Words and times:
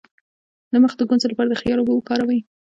د 0.71 0.73
مخ 0.83 0.93
د 0.97 1.01
ګونځو 1.09 1.29
لپاره 1.31 1.49
د 1.49 1.55
خیار 1.61 1.77
اوبه 1.79 1.93
وکاروئ 1.95 2.39